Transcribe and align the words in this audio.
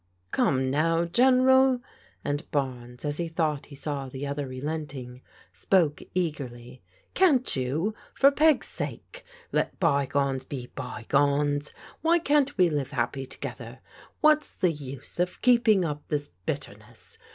"Come 0.31 0.71
now. 0.71 1.05
General," 1.05 1.79
and 2.25 2.49
Barnes, 2.49 3.05
as 3.05 3.17
he 3.17 3.27
thought 3.27 3.67
he 3.67 3.75
saw 3.75 4.09
the 4.09 4.25
other 4.25 4.47
relenting, 4.47 5.21
spoke 5.51 6.01
eagerly, 6.15 6.81
"can't 7.13 7.55
you, 7.55 7.93
for 8.15 8.31
Peg's 8.31 8.65
sake, 8.65 9.23
let 9.51 9.79
bygones 9.79 10.43
be 10.43 10.71
bygones? 10.73 11.71
Why 12.01 12.17
can't 12.17 12.57
we 12.57 12.67
live 12.67 12.89
happy 12.89 13.27
together? 13.27 13.77
What's 14.21 14.55
the 14.55 14.71
use 14.71 15.19
of 15.19 15.39
keeping 15.43 15.85
up 15.85 16.01
this 16.07 16.31
bit 16.47 16.61
terness? 16.61 17.19